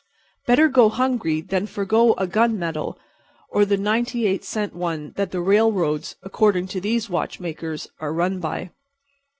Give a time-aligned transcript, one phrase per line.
[0.47, 2.97] Better go hungry than forego a gunmetal
[3.49, 8.71] or the ninety eight cent one that the railroads—according to these watchmakers—are run by.